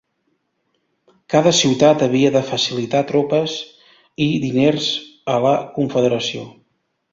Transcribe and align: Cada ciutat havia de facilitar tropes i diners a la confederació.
Cada 1.33 1.51
ciutat 1.57 2.05
havia 2.05 2.31
de 2.37 2.41
facilitar 2.47 3.03
tropes 3.13 3.55
i 4.27 4.29
diners 4.47 4.91
a 5.37 5.39
la 5.47 5.55
confederació. 5.79 6.51